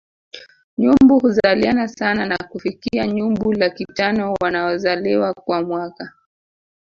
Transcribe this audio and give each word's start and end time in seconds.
Nyumbu 0.77 1.19
huzaliana 1.19 1.87
sana 1.87 2.25
na 2.25 2.37
kufikia 2.37 3.07
nyumbu 3.07 3.53
laki 3.53 3.85
tano 3.85 4.33
wanaozaliwa 4.43 5.33
kwa 5.33 5.61
mwaka 5.63 6.13